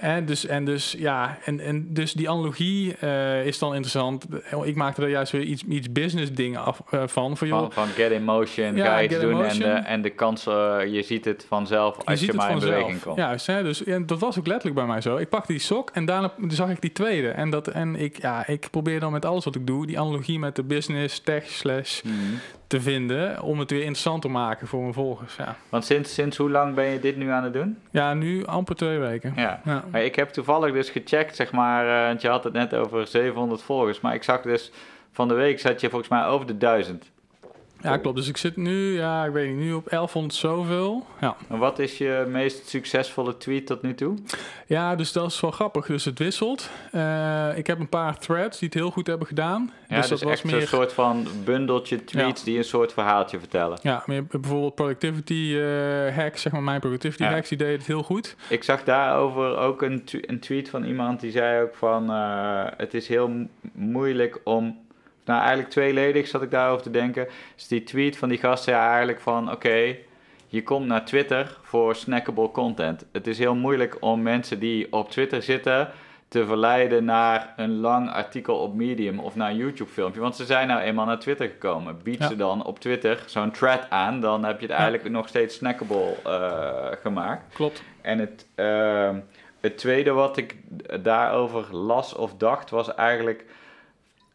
[0.00, 2.98] en, dus, en dus ja, en, en dus die analogie
[3.44, 4.27] is dan interessant.
[4.64, 7.37] Ik maakte er juist weer iets, iets business dingen af, van.
[7.37, 10.11] Van, joh, Van, van get in motion, Ja, ga iets doen en de, en de
[10.11, 13.16] kans, eh, je ziet het vanzelf als je, ziet maar in beweging komt.
[13.16, 13.62] Juist, hè?
[13.62, 15.16] Dus en dat was ook letterlijk bij mij zo.
[15.16, 17.29] Ik pakte die sok en daarna zag ik die tweede.
[17.29, 20.38] En, dat, en ik, ja, ik probeer dan met alles wat ik doe, die analogie
[20.38, 22.14] met de business, tech, slash, Mhm.
[22.66, 23.42] te vinden.
[23.42, 25.36] Om het weer interessant te maken voor mijn volgers.
[25.36, 27.78] Ja, Want sinds, sinds hoe lang ben je dit nu aan het doen?
[27.90, 29.32] ja nu amper twee weken.
[29.36, 29.60] Ja.
[29.64, 29.84] Ja.
[29.90, 33.06] Maar ik heb toevallig dus gecheckt, zeg maar, eh, want je had het net over
[33.06, 34.70] 700 volgers, maar ik zag dus
[35.12, 37.10] van de week zat je volgens mij over de 1000.
[37.84, 38.16] Ja, klopt.
[38.16, 41.06] Dus ik zit nu, ja, ik weet niet, nu op 1100 zoveel.
[41.20, 41.36] Ja.
[41.48, 44.14] En wat is je meest succesvolle tweet tot nu toe?
[44.66, 45.86] ja, dus dat is wel grappig.
[45.86, 46.70] Dus het wisselt.
[46.92, 49.72] Eh, ik heb een paar threads die het heel goed hebben gedaan.
[49.88, 50.60] Ja, dus dus, dat was echt meer...
[50.62, 53.78] een soort van bundeltje tweets die een soort verhaaltje vertellen.
[53.82, 57.30] Ja, meer bijvoorbeeld productivity eh, hacks, zeg maar mijn productivity Ja.
[57.30, 58.36] hacks, die deden het heel goed.
[58.48, 62.10] Ik zag daarover ook een, een tweet van iemand die zei ook van...
[62.10, 63.30] eh, het is heel
[63.72, 64.82] moeilijk om...
[65.24, 67.28] Nou, eigenlijk tweeledig zat ik daarover te denken.
[67.54, 69.50] Dus die tweet van die gast zei eigenlijk van...
[69.52, 69.96] Oké,
[70.46, 73.04] je komt naar Twitter voor snackable content.
[73.12, 75.88] Het is heel moeilijk om mensen die op Twitter zitten...
[76.28, 80.20] te verleiden naar een lang artikel op Medium of naar een YouTube-filmpje.
[80.20, 82.02] Want ze zijn nou eenmaal naar Twitter gekomen.
[82.02, 82.28] Bied Ja.
[82.28, 84.20] ze dan op Twitter zo'n thread aan...
[84.20, 84.80] dan heb je het Ja.
[84.82, 87.54] eigenlijk nog steeds snackable eh, gemaakt.
[87.54, 87.82] Klopt.
[88.00, 89.18] En het, ehm,
[89.60, 90.56] het tweede wat ik
[91.02, 93.44] daarover las of dacht was eigenlijk...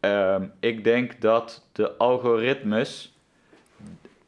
[0.00, 3.14] ehm, ik denk dat de algoritmes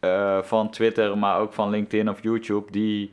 [0.00, 2.72] eh, van Twitter, maar ook van LinkedIn of YouTube...
[2.72, 3.12] die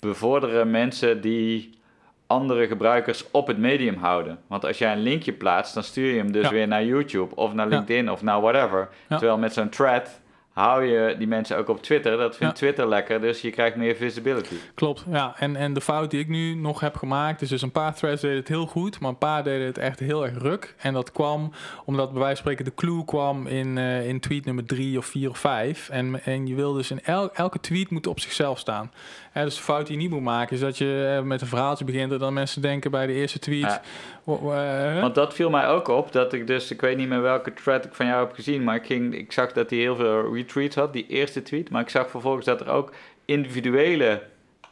[0.00, 1.78] bevorderen mensen die
[2.26, 4.38] andere gebruikers op het medium houden.
[4.46, 6.50] Want als jij een linkje plaatst, dan stuur je hem dus Ja.
[6.50, 7.34] weer naar YouTube...
[7.34, 7.76] of naar Ja.
[7.76, 8.88] LinkedIn of naar whatever.
[9.08, 9.16] Ja.
[9.16, 10.20] Terwijl met zo'n thread
[10.58, 12.16] hou je die mensen ook op Twitter.
[12.16, 12.58] Dat vindt Ja.
[12.58, 14.54] Twitter lekker, dus je krijgt meer visibility.
[14.74, 15.34] Klopt, ja.
[15.38, 18.20] En, en de fout die ik nu nog heb gemaakt, is dus een paar threads
[18.20, 20.74] deden het heel goed, maar een paar deden het echt heel erg ruk.
[20.78, 21.52] En dat kwam
[21.84, 25.06] omdat bij wijze van spreken de clue kwam in, eh, in tweet nummer drie of
[25.06, 25.88] vier of vijf.
[25.88, 28.90] En, en je wil dus in el, elke tweet moet op zichzelf staan.
[29.32, 31.84] Dus de fout die je niet moet maken, is dat je eh, met een verhaaltje
[31.84, 33.60] begint en dan mensen denken bij de eerste tweet...
[33.60, 33.82] Ja.
[34.28, 37.22] Wa- wa- Want dat viel mij ook op, dat ik dus, ik weet niet meer
[37.22, 39.96] welke thread ik van jou heb gezien, maar ik, ging, ik zag dat hij heel
[39.96, 41.70] veel retweets had, die eerste tweet.
[41.70, 42.92] Maar ik zag vervolgens dat er ook
[43.24, 44.22] individuele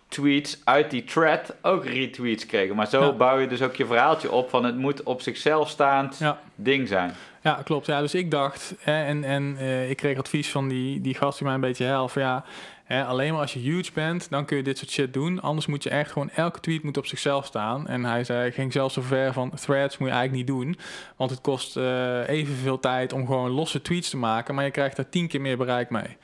[0.09, 2.77] tweets uit die thread ook retweets kregen.
[2.77, 3.13] Maar zo Ja.
[3.13, 6.39] bouw je dus ook je verhaaltje op van het moet op zichzelf staand ja.
[6.55, 7.13] ding zijn.
[7.43, 7.87] Ja, klopt.
[7.87, 11.39] Ja, dus ik dacht, hè, en, en eh, ik kreeg advies van die, die gast
[11.39, 12.13] die mij een beetje helpt.
[12.15, 12.45] Ja,
[12.87, 15.41] hè, alleen maar als je huge bent, dan kun je dit soort shit doen.
[15.41, 17.87] Anders moet je echt gewoon, elke tweet moet op zichzelf staan.
[17.87, 20.79] En hij zei, ging zelfs zo ver van, threads moet je eigenlijk niet doen.
[21.17, 24.55] Want het kost eh, evenveel tijd om gewoon losse tweets te maken.
[24.55, 26.17] Maar je krijgt daar tien keer meer bereik mee.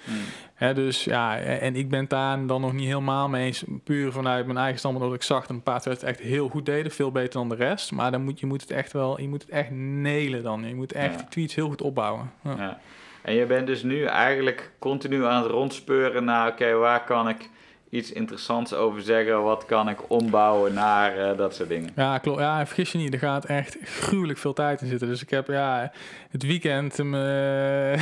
[0.55, 3.65] Hè, dus ja, en ik ben daar dan nog niet helemaal mee eens.
[3.85, 6.67] Puur vanuit mijn eigen standpunt dat ik zag dat een paar threads echt heel goed
[6.67, 6.93] deden.
[6.93, 7.93] Veel beter dan de rest.
[7.93, 10.65] Maar dan moet, je moet het echt wel, je moet het echt nelen dan.
[10.69, 11.27] Je moet echt Ja.
[11.29, 12.31] tweets heel goed opbouwen.
[12.45, 12.55] Ja.
[12.59, 12.79] Ja.
[13.23, 17.49] En je bent dus nu eigenlijk continu aan het rondspeuren naar, oké, waar kan ik
[17.93, 19.43] iets interessants over zeggen?
[19.43, 21.91] Wat kan ik ombouwen naar eh, dat soort dingen?
[21.97, 22.41] Ja, klopt.
[22.41, 25.09] Ja, vergis je niet, er gaat echt gruwelijk veel tijd in zitten.
[25.09, 25.93] Dus ik heb ja,
[26.31, 28.01] het weekend, um, eh, een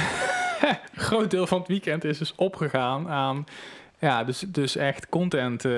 [1.08, 3.46] groot deel van het weekend is dus opgegaan aan,
[3.98, 5.70] ja, dus, dus echt content eh,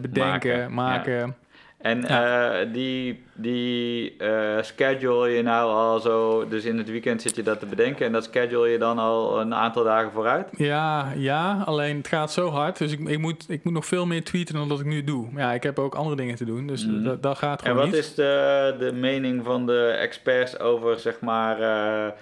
[0.00, 1.36] bedenken, Maken, maken.
[1.84, 7.36] En eh, die, die uh, schedule je nou al zo, dus in het weekend zit
[7.36, 10.48] je dat te bedenken en dat schedule je dan al een aantal dagen vooruit?
[10.56, 14.06] Ja, ja alleen het gaat zo hard, dus ik, ik, moet, ik moet nog veel
[14.06, 15.28] meer tweeten dan dat ik nu doe.
[15.36, 17.18] Ja, ik heb ook andere dingen te doen, dus mm.
[17.20, 21.60] dat gaat gewoon En wat is de, de mening van de experts over, zeg maar,
[21.60, 22.12] uh,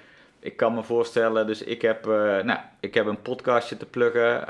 [0.40, 2.04] ik kan me voorstellen, dus ik heb,
[2.44, 4.44] nou, ik heb een podcastje te pluggen,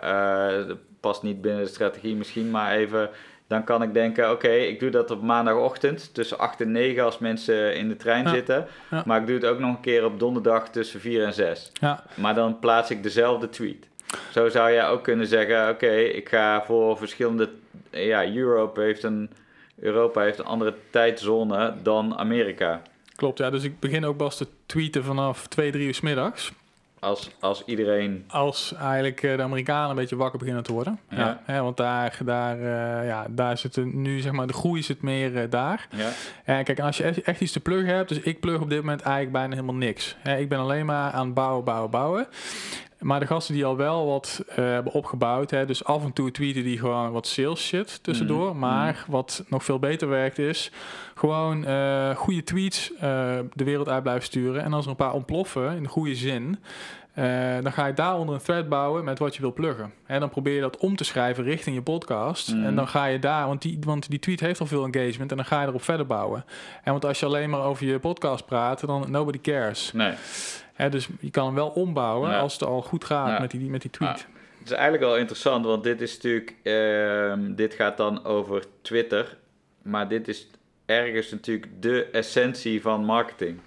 [0.69, 3.11] dat past niet binnen de strategie misschien, maar even
[3.47, 7.19] dan kan ik denken, oké, ik doe dat op maandagochtend tussen 8 en 9 als
[7.19, 8.67] mensen in de trein zitten.
[9.05, 11.71] Maar ik doe het ook nog een keer op donderdag tussen 4 en 6.
[11.81, 12.05] Ja.
[12.15, 13.89] Maar dan plaats ik dezelfde tweet.
[14.31, 17.49] Zo zou je ook kunnen zeggen, oké, ik ga voor verschillende...
[17.91, 19.31] Ja, Europe heeft een,
[19.81, 22.83] Europa heeft een andere tijdzone dan Amerika.
[23.17, 23.51] Klopt, ja.
[23.51, 26.53] Dus ik begin ook pas te tweeten vanaf 2, 3 uur s middags.
[27.03, 28.25] Als, als iedereen...
[28.29, 30.99] Als eigenlijk eh, de Amerikanen een beetje wakker beginnen te worden.
[31.09, 31.41] Ja.
[31.47, 35.33] ja want daar, daar, uh, ja, daar zit nu, zeg maar, de groei zit meer
[35.33, 35.89] uh, daar.
[35.97, 36.11] Ja.
[36.45, 38.09] En kijk, als je echt iets te pluggen hebt...
[38.09, 40.17] Dus ik plug op dit moment eigenlijk bijna helemaal niks.
[40.39, 42.27] ik ben alleen maar aan bouwen, bouwen, bouwen.
[43.03, 46.31] Maar de gasten die al wel wat uh, hebben opgebouwd, hè, dus af en toe
[46.31, 48.53] tweeten die gewoon wat sales shit tussendoor.
[48.53, 48.59] Mm.
[48.59, 50.71] Maar wat nog veel beter werkt is
[51.15, 53.01] gewoon uh, goede tweets uh,
[53.53, 54.63] de wereld uit blijven sturen.
[54.63, 56.59] En als er een paar ontploffen in de goede zin,
[57.63, 59.93] dan ga je daaronder een thread bouwen met wat je wil pluggen.
[60.07, 62.55] En dan probeer je dat om te schrijven richting je podcast.
[62.55, 62.65] Mm.
[62.65, 65.37] En dan ga je daar, want die, want die tweet heeft al veel engagement en
[65.37, 66.45] dan ga je erop verder bouwen.
[66.85, 69.93] En want als je alleen maar over je podcast praat, dan nobody cares.
[69.93, 70.13] Nee
[70.77, 73.91] dus je kan hem wel ombouwen als het al goed gaat met, die, met die
[73.91, 74.27] tweet.
[74.59, 79.37] Het is eigenlijk wel interessant, want dit is natuurlijk, uh, dit gaat dan over Twitter,
[79.83, 80.49] maar dit is
[80.87, 83.61] ergens natuurlijk de essentie van marketing.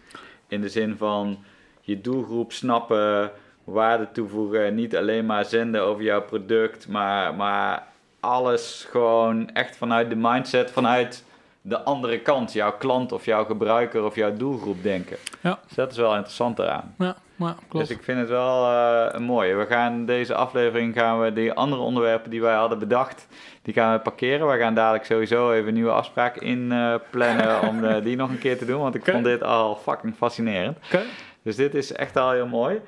[0.48, 1.44] In de zin van
[1.82, 3.32] je doelgroep snappen,
[3.64, 7.88] waarde toevoegen, niet alleen maar zenden over jouw product, maar, maar
[8.20, 11.24] alles gewoon echt vanuit de mindset, vanuit
[11.68, 15.18] de andere kant, jouw klant of jouw gebruiker of jouw doelgroep denken.
[15.42, 15.60] Ja.
[15.68, 16.96] Dus dat is wel interessant eraan.
[16.98, 17.88] Ja, ja klopt.
[17.88, 19.54] Dus ik vind het wel uh, mooi.
[19.54, 23.28] We gaan deze aflevering gaan we die andere onderwerpen die wij hadden bedacht,
[23.62, 24.48] die gaan we parkeren.
[24.48, 28.30] We gaan dadelijk sowieso even een nieuwe afspraak in uh, plannen om de, die nog
[28.30, 30.78] een keer te doen, want ik vond dit al fucking fascinerend.
[30.86, 31.06] Okay.
[31.42, 32.82] Dus dit is echt al heel mooi.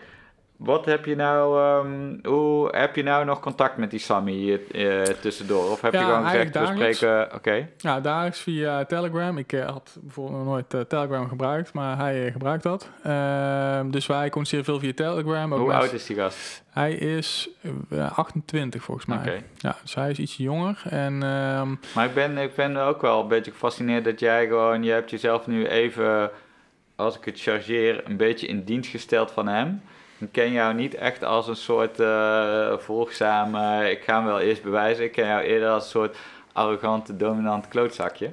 [0.58, 5.02] Wat heb je nou, um, hoe heb je nou nog contact met die Sammy uh,
[5.02, 5.72] tussendoor?
[5.72, 7.70] Of heb je gewoon gezegd, we spreken, oké?
[7.78, 9.38] Ja, dagelijks via Telegram.
[9.38, 12.90] Ik uh, had bijvoorbeeld nog nooit uh, Telegram gebruikt, maar hij gebruikt dat.
[13.04, 15.54] Ehm, dus wij communiceren veel via Telegram.
[15.54, 16.64] Hoe oud is die gast?
[16.70, 17.50] Hij is
[18.14, 19.18] 28 volgens mij.
[19.18, 19.44] Okay.
[19.58, 20.82] Ja, dus hij is iets jonger.
[20.90, 24.84] En, um, maar ik ben, ik ben ook wel een beetje gefascineerd dat jij gewoon,
[24.84, 26.32] je hebt jezelf nu even,
[26.96, 29.82] als ik het chargeer, een beetje in dienst gesteld van hem.
[30.20, 34.64] Ik ken jou niet echt als een soort uh, volgzame, ik ga hem wel eerst
[34.64, 35.04] bewijzen.
[35.04, 36.18] Ik ken jou eerder als een soort
[36.54, 38.32] arrogante, dominante klootzakje.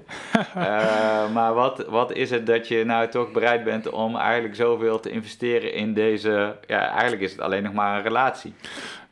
[0.56, 5.00] uh, maar wat, wat is het dat je nou toch bereid bent om eigenlijk zoveel
[5.00, 6.56] te investeren in deze...
[6.66, 8.54] Ja, eigenlijk is het alleen nog maar een relatie.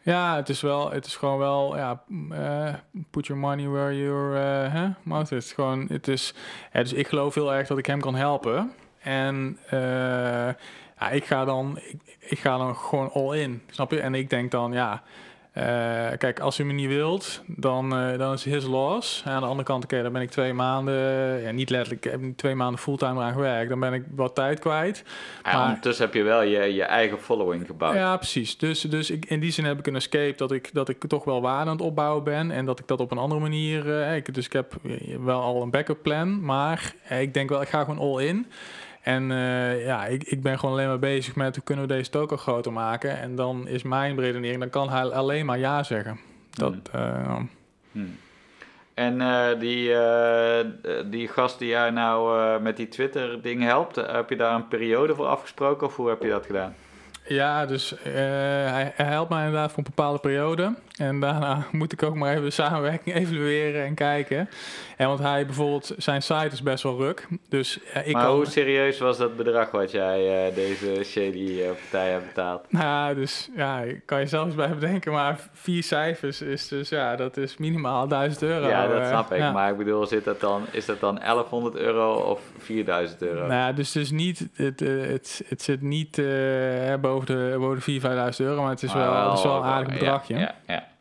[0.04, 2.74] Ja, het is wel, het is gewoon wel, ja, uh,
[3.10, 5.52] put your money where your uh, huh, mouth is.
[5.52, 6.34] Gewoon, het is,
[6.72, 8.72] ja, dus ik geloof heel erg dat ik hem kan helpen.
[9.02, 9.58] En
[11.02, 14.00] ja, ik ga dan, ik, ik, ga dan gewoon all in, snap je?
[14.00, 15.02] En ik denk dan, ja,
[15.58, 15.64] uh,
[16.18, 19.22] kijk, als u me niet wilt, dan, uh, dan is his loss.
[19.26, 20.94] aan de andere kant, oké, okay, dan ben ik twee maanden,
[21.42, 23.68] ja, niet letterlijk, ik heb twee maanden fulltime eraan gewerkt.
[23.68, 25.04] Dan ben ik wat tijd kwijt.
[25.44, 27.94] Ja, maar, ondertussen heb je wel je, je eigen following gebouwd.
[27.94, 28.58] Ja, precies.
[28.58, 31.24] Dus, dus ik, in die zin heb ik een escape dat ik, dat ik toch
[31.24, 32.50] wel waarde aan het opbouwen ben.
[32.50, 34.74] En dat ik dat op een andere manier, uh, ik, dus ik heb
[35.20, 36.44] wel al een backup plan.
[36.44, 38.46] Maar ik denk wel, ik ga gewoon all in.
[39.02, 42.10] En uh, ja, ik, ik ben gewoon alleen maar bezig met hoe kunnen we deze
[42.10, 43.18] token groter maken.
[43.18, 46.20] En dan is mijn redenering, dan kan hij alleen maar ja zeggen.
[46.50, 47.00] Dat, hmm.
[47.00, 47.36] Uh,
[47.92, 48.18] hmm.
[48.94, 49.94] En uh, die,
[51.10, 55.26] die gast die jou nou met die Twitter-ding helpt, heb je daar een periode voor
[55.26, 56.74] afgesproken of hoe heb je dat gedaan?
[57.24, 60.74] Ja, dus hij, hij, helpt mij inderdaad voor een bepaalde periode.
[61.02, 64.48] En daarna moet ik ook maar even de samenwerking evalueren en kijken.
[64.96, 67.26] En want hij bijvoorbeeld, zijn site is best wel ruk.
[67.48, 71.66] Dus, uh, ik maar hoe serieus was dat bedrag wat jij uh, deze shady uh,
[71.66, 72.72] partij hebt betaald?
[72.72, 75.12] Nou, dus ja, kan je zelfs bij bedenken.
[75.12, 78.68] Maar vier cijfers is dus, ja, dat is minimaal 1000 euro.
[78.68, 79.38] Ja, dat snap ik.
[79.38, 79.52] Ja.
[79.52, 83.46] Maar ik bedoel, zit dat dan, is dat dan 1100 euro of 4000 euro?
[83.46, 86.16] Nou, dus, dus niet, het, het, het zit niet
[87.00, 88.62] boven de, boven de 4.000, 5000 euro.
[88.62, 90.34] Maar het is wel, het is wel een aardig bedragje.
[90.34, 90.54] Ja, ja.
[90.66, 90.91] Ja,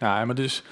[0.00, 0.62] maar dus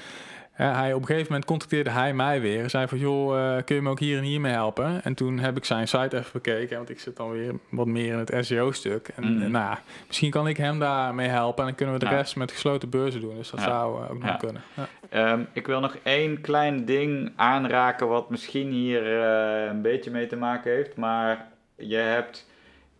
[0.52, 2.62] hij, op een gegeven moment contacteerde hij mij weer.
[2.62, 5.02] En zei van, joh, kun je me ook hier en hier mee helpen?
[5.04, 6.76] En toen heb ik zijn site even bekeken.
[6.76, 9.08] Want ik zit dan weer wat meer in het SEO-stuk.
[9.16, 9.38] En Mhm.
[9.50, 11.58] nou, ja, misschien kan ik hem daarmee helpen.
[11.58, 12.16] En dan kunnen we de Ja.
[12.16, 13.34] rest met gesloten beurzen doen.
[13.36, 13.66] Dus dat Ja.
[13.66, 14.36] zou eh, ook nog Ja.
[14.36, 14.62] kunnen.
[14.74, 14.86] Ja.
[15.08, 20.26] Ehm, ik wil nog één klein ding aanraken wat misschien hier eh, een beetje mee
[20.26, 20.96] te maken heeft.
[20.96, 22.46] Maar je hebt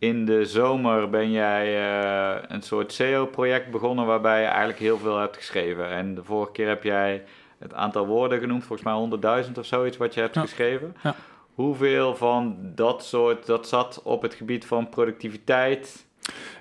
[0.07, 5.19] in de zomer ben jij eh, een soort SEO-project begonnen waarbij je eigenlijk heel veel
[5.19, 5.89] hebt geschreven.
[5.89, 7.23] En de vorige keer heb jij
[7.59, 8.89] het aantal woorden genoemd, volgens
[9.21, 10.41] mij 100.000 of zoiets wat je hebt Ja.
[10.41, 10.97] geschreven.
[11.03, 11.15] Ja.
[11.55, 16.07] Hoeveel van dat soort, dat zat op het gebied van productiviteit?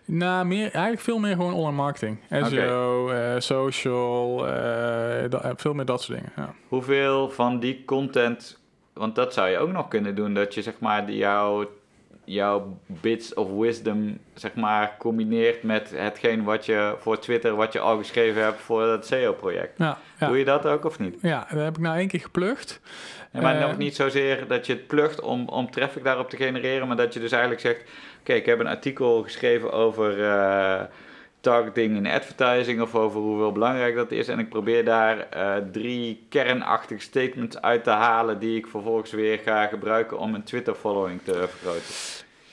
[0.06, 2.20] Nou, meer, eigenlijk veel meer gewoon online marketing.
[2.30, 6.32] SEO, eh, social, eh, veel meer dat soort dingen.
[6.36, 6.54] Ja.
[6.68, 8.60] Hoeveel van die content,
[8.94, 11.66] want dat zou je ook nog kunnen doen, dat je zeg maar jouw,
[12.26, 17.80] jouw bits of wisdom zeg maar combineert met hetgeen wat je voor Twitter, wat je
[17.80, 19.78] al geschreven hebt voor dat SEO-project.
[19.78, 20.28] Ja, ja.
[20.28, 21.16] Doe je dat ook of niet?
[21.22, 22.82] ja, dat heb ik nou één keer geplukt.
[23.32, 26.36] Ja, maar Eh, nog niet zozeer dat je het plugt om, om traffic daarop te
[26.38, 27.82] genereren, maar dat je dus eigenlijk zegt,
[28.20, 30.82] oké, ik heb een artikel geschreven over eh,
[31.44, 36.26] targeting in advertising of over hoeveel belangrijk dat is en ik probeer daar eh, drie
[36.30, 41.22] kernachtige statements uit te halen die ik vervolgens weer ga gebruiken om mijn Twitter following
[41.24, 41.94] te vergroten.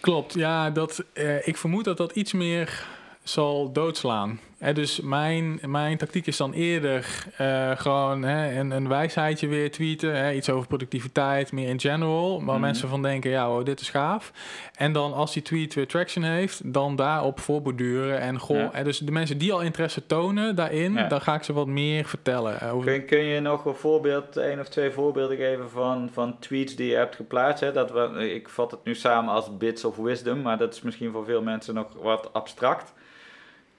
[0.00, 2.86] Klopt, ja, dat, eh, ik vermoed dat dat iets meer
[3.22, 4.40] zal doodslaan.
[4.74, 10.16] Dus mijn, mijn tactiek is dan eerder eh, gewoon hè, een, een wijsheidje weer tweeten.
[10.16, 12.44] Hè, iets over productiviteit, meer in general.
[12.44, 12.60] Waar Mhm.
[12.60, 14.32] mensen van denken, ja, oh, dit is gaaf.
[14.74, 18.20] En dan als die tweet weer traction heeft, dan daarop voorborduren.
[18.20, 18.82] En goh, Ja.
[18.82, 21.08] dus de mensen die al interesse tonen daarin, Ja.
[21.08, 22.60] dan ga ik ze wat meer vertellen.
[22.60, 26.38] eh, over, Kun, kun je nog een voorbeeld, één of twee voorbeelden geven van, van
[26.38, 27.60] tweets die je hebt geplaatst?
[27.64, 27.72] Hè?
[27.72, 31.12] Dat we, ik vat het nu samen als bits of wisdom, maar dat is misschien
[31.12, 32.92] voor veel mensen nog wat abstract.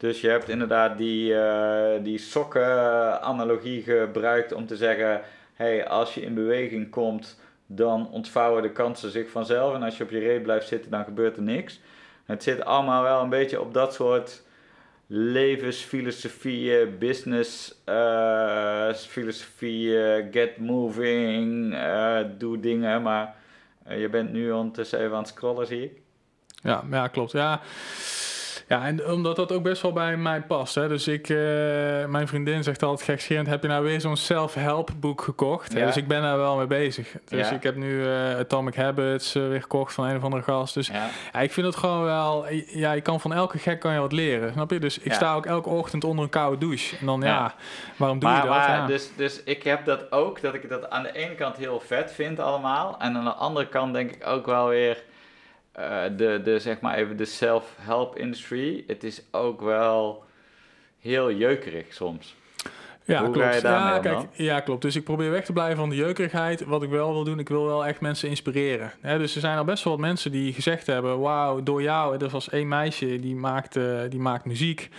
[0.02, 5.22] Dus je hebt inderdaad die, eh, die sokken-analogie gebruikt om te zeggen:
[5.54, 9.74] hey, als je in beweging komt, dan ontvouwen de kansen zich vanzelf.
[9.74, 11.80] En als je op je reet blijft zitten, dan gebeurt er niks.
[12.26, 14.44] Het zit allemaal wel een beetje op dat soort
[15.08, 17.82] levensfilosofieën, business
[18.96, 23.02] filosofieën, get moving, eh, doe dingen.
[23.02, 23.36] Maar
[23.90, 26.02] je bent nu ondertussen even aan het scrollen, zie ik.
[26.64, 27.32] Ja, ja, klopt.
[27.32, 27.62] Ja.
[28.72, 30.76] Ja, en omdat dat ook best wel bij mij past.
[30.76, 30.88] Hè?
[30.88, 31.38] Dus ik, eh,
[32.06, 35.74] mijn vriendin zegt altijd gekscherend, heb je nou weer zo'n self-help boek gekocht?
[35.74, 35.86] Ja.
[35.86, 37.16] Dus ik ben daar wel mee bezig.
[37.28, 37.56] Dus Ja.
[37.56, 40.74] ik heb nu eh, Atomic Habits eh, weer gekocht van een of andere gast.
[40.74, 41.10] Dus Ja.
[41.34, 44.12] ja, ik vind het gewoon wel, ja, je kan van elke gek kan je wat
[44.12, 44.80] leren, snap je?
[44.80, 46.98] Dus ik sta ook elke ochtend onder een koude douche.
[46.98, 47.54] En dan, ja,
[47.98, 48.58] waarom doe Maar, je dat?
[48.58, 48.86] maar ja.
[48.88, 52.12] dus, dus ik heb dat ook, dat ik dat aan de ene kant heel vet
[52.12, 52.96] vind allemaal.
[53.00, 55.04] En aan de andere kant denk ik ook wel weer,
[55.72, 58.84] eh, de, de, zeg maar even de self-help industry.
[58.88, 60.24] Het is ook wel
[61.00, 62.36] heel jeukerig soms.
[63.06, 63.62] Ja, Hoe klopt.
[63.62, 64.30] ja, kijk, dan?
[64.34, 64.82] ja, klopt.
[64.82, 66.64] Dus ik probeer weg te blijven van de jeukerigheid.
[66.64, 68.92] Wat ik wel wil doen, ik wil wel echt mensen inspireren.
[69.02, 71.20] Hè, dus er zijn al best wel wat mensen die gezegd hebben...
[71.20, 72.18] wauw, door jou...
[72.18, 74.90] Er was één meisje, die maakt, eh, die maakt muziek.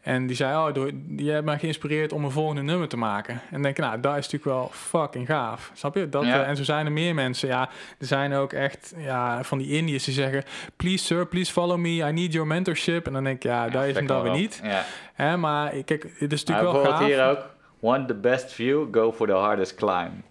[0.00, 3.40] En die zei, oh, door, die hebt mij geïnspireerd om een volgende nummer te maken.
[3.50, 5.70] En denk ik, nou, dat is natuurlijk wel fucking gaaf.
[5.74, 6.08] Snap je?
[6.08, 6.42] Dat, Ja.
[6.42, 7.48] eh, en zo zijn er meer mensen.
[7.48, 10.44] Ja, er zijn ook echt ja, van die Indiërs die zeggen...
[10.76, 13.06] please sir, please follow me, I need your mentorship.
[13.06, 14.60] En dan denk ik, ja, dat is hem dan weer niet.
[14.62, 14.84] Ja.
[15.14, 17.04] Hè, maar kijk, het is Maar natuurlijk wel gaaf.
[17.06, 17.46] hier ook,
[17.78, 20.22] want the best view, go for the hardest climb.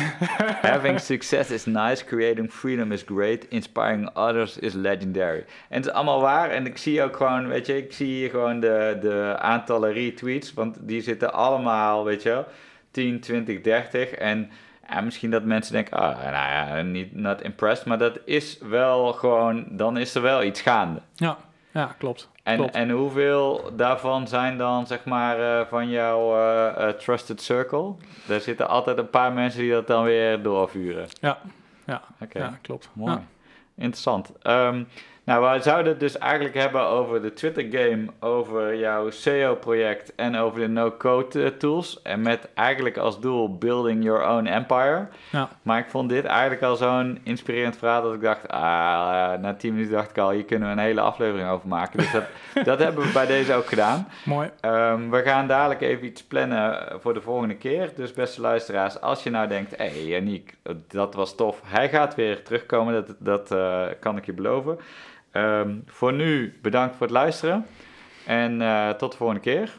[0.72, 5.44] Having success is nice, creating freedom is great, inspiring others is legendary.
[5.68, 8.30] En het is allemaal waar en ik zie ook gewoon, weet je, ik zie hier
[8.30, 12.46] gewoon de, de aantallen retweets, want die zitten allemaal, weet je wel,
[12.90, 14.50] 10, 20, 30 en...
[14.88, 19.12] Ja, misschien dat mensen denken, ah, nou ja, niet not impressed, maar dat is wel
[19.12, 21.00] gewoon, dan is er wel iets gaande.
[21.14, 21.36] Ja,
[21.70, 22.30] ja klopt.
[22.42, 22.74] En, Klopt.
[22.74, 27.94] en hoeveel daarvan zijn dan, zeg maar, eh, van jouw eh, eh, trusted circle?
[28.28, 31.06] Er zitten altijd een paar mensen die dat dan weer doorvuren.
[31.20, 31.38] Ja,
[31.86, 32.02] ja,
[32.32, 32.90] ja klopt.
[32.92, 33.12] mooi.
[33.12, 33.22] Ja.
[33.74, 34.32] Interessant.
[34.42, 34.84] Ehm,
[35.24, 40.36] nou, we zouden het dus eigenlijk hebben over de Twitter game, over jouw SEO-project en
[40.36, 42.02] over de no-code eh, tools.
[42.02, 45.08] En met eigenlijk als doel building your own empire.
[45.30, 45.48] Ja.
[45.62, 49.54] Maar ik vond dit eigenlijk al zo'n inspirerend verhaal dat ik dacht, ah, eh, na
[49.54, 51.98] tien minuten dacht ik al, hier kunnen we een hele aflevering over maken.
[51.98, 52.24] Dus dat,
[52.64, 54.08] dat hebben we bij deze ook gedaan.
[54.24, 54.50] Mooi.
[54.60, 57.90] Ehm, we gaan dadelijk even iets plannen voor de volgende keer.
[57.96, 60.54] Dus beste luisteraars, als je nou denkt, hé hey, Yannick,
[60.88, 61.60] dat was tof.
[61.64, 64.78] Hij gaat weer terugkomen, dat, dat eh, kan ik je beloven.
[65.32, 67.66] Ehm, voor nu bedankt voor het luisteren.
[68.26, 69.72] En eh, tot de volgende keer.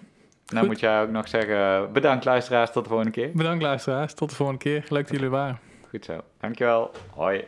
[0.45, 3.29] Dan moet jij ook nog zeggen, bedankt luisteraars, tot de volgende keer.
[3.33, 4.13] Bedankt luisteraars.
[4.13, 4.85] Tot de volgende keer.
[4.89, 5.59] Leuk dat jullie waren.
[5.89, 6.91] Goed zo, dankjewel.
[7.09, 7.43] Hoi.